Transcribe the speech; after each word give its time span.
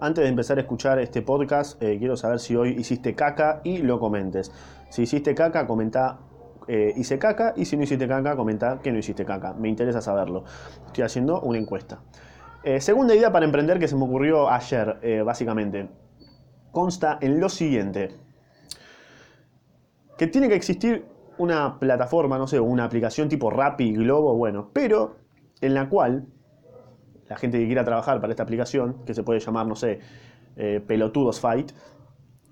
antes 0.00 0.22
de 0.22 0.28
empezar 0.28 0.58
a 0.58 0.60
escuchar 0.60 0.98
este 0.98 1.22
podcast, 1.22 1.82
eh, 1.82 1.96
quiero 1.98 2.16
saber 2.16 2.38
si 2.38 2.54
hoy 2.54 2.70
hiciste 2.70 3.14
caca 3.14 3.60
y 3.64 3.78
lo 3.78 3.98
comentes. 3.98 4.52
Si 4.90 5.02
hiciste 5.02 5.34
caca, 5.34 5.66
comenta 5.66 6.20
eh, 6.68 6.92
hice 6.96 7.18
caca 7.18 7.54
y 7.56 7.64
si 7.64 7.76
no 7.76 7.82
hiciste 7.82 8.06
caca, 8.06 8.36
comenta 8.36 8.78
que 8.80 8.92
no 8.92 8.98
hiciste 8.98 9.24
caca. 9.24 9.54
Me 9.54 9.68
interesa 9.68 10.00
saberlo. 10.00 10.44
Estoy 10.86 11.04
haciendo 11.04 11.40
una 11.40 11.58
encuesta. 11.58 12.00
Eh, 12.62 12.80
segunda 12.80 13.14
idea 13.14 13.32
para 13.32 13.44
emprender 13.44 13.78
que 13.78 13.88
se 13.88 13.96
me 13.96 14.04
ocurrió 14.04 14.50
ayer, 14.50 15.24
básicamente. 15.24 15.88
Consta 16.70 17.18
en 17.20 17.40
lo 17.40 17.48
siguiente. 17.48 18.10
Que 20.16 20.26
tiene 20.26 20.48
que 20.48 20.54
existir 20.54 21.06
una 21.38 21.78
plataforma, 21.78 22.36
no 22.38 22.46
sé, 22.46 22.60
una 22.60 22.84
aplicación 22.84 23.28
tipo 23.28 23.50
Rappi, 23.50 23.94
Globo, 23.94 24.36
bueno, 24.36 24.70
pero 24.72 25.16
en 25.60 25.74
la 25.74 25.88
cual 25.88 26.26
la 27.28 27.36
gente 27.36 27.58
que 27.58 27.66
quiera 27.66 27.84
trabajar 27.84 28.20
para 28.20 28.32
esta 28.32 28.42
aplicación, 28.42 29.04
que 29.04 29.14
se 29.14 29.22
puede 29.22 29.40
llamar, 29.40 29.66
no 29.66 29.76
sé, 29.76 30.00
eh, 30.56 30.82
Pelotudos 30.86 31.40
Fight, 31.40 31.72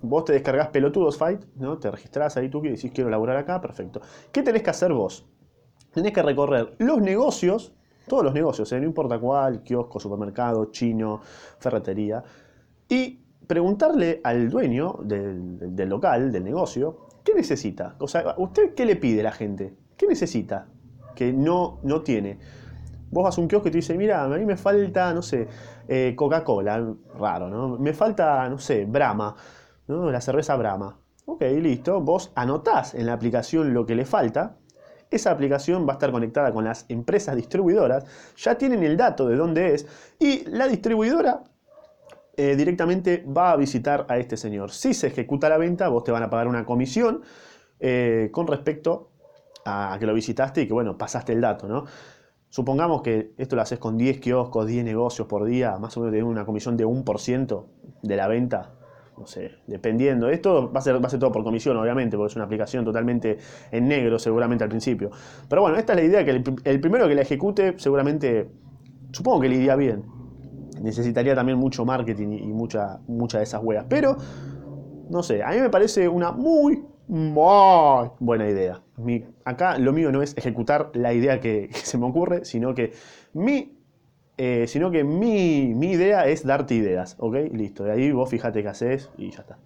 vos 0.02 0.24
te 0.24 0.32
descargas 0.32 0.68
Pelotudos 0.68 1.16
Fight, 1.16 1.42
¿no? 1.56 1.78
Te 1.78 1.91
registrás 1.91 2.37
ahí 2.37 2.48
tú 2.48 2.62
que 2.62 2.70
decís 2.70 2.92
quiero 2.95 3.10
laburar 3.10 3.37
acá, 3.37 3.60
perfecto. 3.60 4.01
¿Qué 4.30 4.42
tenés 4.42 4.62
que 4.62 4.70
hacer 4.70 4.92
vos? 4.92 5.27
Tenés 5.92 6.12
que 6.12 6.23
recorrer 6.23 6.74
los 6.78 7.01
negocios, 7.01 7.73
todos 8.06 8.23
los 8.23 8.34
negocios, 8.34 8.70
¿eh? 8.73 8.80
no 8.80 8.87
importa 8.87 9.18
cuál, 9.18 9.62
kiosco, 9.62 9.98
supermercado, 9.98 10.66
chino, 10.66 11.20
ferretería, 11.59 12.23
y 12.88 13.18
preguntarle 13.46 14.20
al 14.23 14.51
dueño 14.51 14.98
del, 15.02 15.74
del 15.74 15.88
local, 15.88 16.30
del 16.30 16.45
negocio, 16.45 17.09
¿qué 17.24 17.34
necesita? 17.34 17.96
O 17.98 18.06
sea, 18.06 18.34
¿usted 18.37 18.74
qué 18.74 18.84
le 18.84 18.96
pide 18.96 19.20
a 19.20 19.24
la 19.24 19.32
gente? 19.32 19.74
¿Qué 19.96 20.06
necesita 20.06 20.68
que 21.15 21.32
no, 21.32 21.80
no 21.82 22.02
tiene? 22.02 22.38
Vos 23.10 23.24
vas 23.24 23.38
a 23.38 23.41
un 23.41 23.48
kiosco 23.48 23.69
y 23.69 23.70
te 23.70 23.78
dice, 23.78 23.96
mira, 23.96 24.24
a 24.24 24.28
mí 24.28 24.45
me 24.45 24.56
falta, 24.56 25.15
no 25.15 25.23
sé, 25.23 25.48
eh, 25.88 26.15
Coca-Cola, 26.16 26.95
raro, 27.19 27.48
¿no? 27.48 27.79
Me 27.79 27.92
falta, 27.92 28.48
no 28.48 28.59
sé, 28.59 28.84
Brahma, 28.84 29.37
¿no? 29.87 30.10
La 30.10 30.20
cerveza 30.20 30.56
Brahma. 30.56 30.98
Ok, 31.24 31.43
listo. 31.60 32.01
Vos 32.01 32.32
anotás 32.34 32.95
en 32.95 33.07
la 33.07 33.12
aplicación 33.12 33.74
lo 33.74 33.84
que 33.84 33.95
le 33.95 34.04
falta. 34.04 34.57
Esa 35.10 35.30
aplicación 35.30 35.87
va 35.87 35.93
a 35.93 35.95
estar 35.95 36.10
conectada 36.10 36.52
con 36.52 36.65
las 36.65 36.84
empresas 36.88 37.37
distribuidoras. 37.37 38.04
Ya 38.37 38.57
tienen 38.57 38.82
el 38.82 38.96
dato 38.96 39.29
de 39.29 39.37
dónde 39.37 39.74
es. 39.74 39.87
Y 40.18 40.49
la 40.49 40.66
distribuidora 40.68 41.43
eh, 42.37 42.54
directamente 42.54 43.24
va 43.27 43.52
a 43.52 43.57
visitar 43.57 44.07
a 44.09 44.18
este 44.18 44.37
señor. 44.37 44.71
Si 44.71 44.95
se 44.95 45.07
ejecuta 45.07 45.49
la 45.49 45.59
venta, 45.59 45.88
vos 45.88 46.04
te 46.04 46.12
van 46.12 46.23
a 46.23 46.30
pagar 46.30 46.49
una 46.49 46.65
comisión 46.65 47.23
eh, 47.80 48.30
con 48.32 48.46
respecto 48.46 49.10
a 49.65 49.96
que 49.99 50.07
lo 50.07 50.15
visitaste 50.15 50.62
y 50.62 50.66
que, 50.66 50.73
bueno, 50.73 50.96
pasaste 50.96 51.32
el 51.32 51.40
dato, 51.40 51.66
¿no? 51.66 51.84
Supongamos 52.49 53.02
que 53.02 53.33
esto 53.37 53.57
lo 53.57 53.63
haces 53.63 53.79
con 53.79 53.99
10 53.99 54.21
kioscos, 54.21 54.66
10 54.66 54.85
negocios 54.85 55.27
por 55.27 55.45
día, 55.45 55.77
más 55.79 55.97
o 55.97 56.01
menos 56.01 56.13
tenés 56.13 56.27
una 56.27 56.47
comisión 56.47 56.77
de 56.77 56.87
1% 56.87 57.65
de 58.02 58.16
la 58.16 58.29
venta. 58.29 58.73
No 59.19 59.27
sé, 59.27 59.52
dependiendo. 59.66 60.29
Esto 60.29 60.71
va 60.71 60.80
a, 60.80 60.83
ser, 60.83 61.02
va 61.02 61.07
a 61.07 61.11
ser 61.11 61.19
todo 61.19 61.33
por 61.33 61.43
comisión, 61.43 61.77
obviamente, 61.79 62.17
porque 62.17 62.33
es 62.33 62.37
una 62.37 62.45
aplicación 62.45 62.85
totalmente 62.85 63.39
en 63.71 63.89
negro, 63.89 64.19
seguramente 64.19 64.62
al 64.62 64.69
principio. 64.69 65.11
Pero 65.49 65.62
bueno, 65.62 65.78
esta 65.78 65.94
es 65.94 66.00
la 66.00 66.05
idea, 66.05 66.25
que 66.25 66.43
el, 66.65 66.81
primero 66.81 67.09
que 67.09 67.15
la 67.15 67.22
ejecute, 67.22 67.78
seguramente, 67.78 68.50
supongo 69.12 69.41
que 69.41 69.49
le 69.49 69.56
iría 69.56 69.75
bien. 69.75 70.05
Necesitaría 70.83 71.34
también 71.34 71.56
mucho 71.56 71.87
marketing 71.87 72.33
y 72.33 72.53
mucha, 72.53 73.00
mucha 73.09 73.39
de 73.39 73.44
esas 73.44 73.62
huevas. 73.62 73.87
Pero, 73.89 74.17
no 75.09 75.22
sé, 75.22 75.43
a 75.43 75.50
mí 75.53 75.61
me 75.61 75.71
parece 75.71 76.09
una 76.09 76.33
muy, 76.33 76.84
buena 77.09 78.49
idea. 78.49 78.82
acá 79.44 79.78
lo 79.78 79.93
mío 79.93 80.10
no 80.12 80.22
es 80.22 80.37
ejecutar 80.37 80.91
la 80.94 81.12
idea 81.12 81.41
que, 81.41 81.71
se 81.72 81.99
me 81.99 82.06
ocurre, 82.06 82.44
sino 82.44 82.75
que 82.75 82.93
mi, 83.32 83.78
eh, 84.37 84.66
sino 84.66 84.91
que 84.91 85.04
mi, 85.04 85.75
mi 85.75 85.93
idea 85.93 86.27
es 86.27 86.44
darte 86.44 86.75
ideas, 86.75 87.16
¿ok? 87.19 87.37
Listo, 87.53 87.84
de 87.84 87.93
ahí 87.93 88.12
vos 88.12 88.28
fíjate 88.28 88.62
qué 88.62 88.69
haces 88.69 89.10
y 89.16 89.31
ya 89.31 89.41
está. 89.41 89.59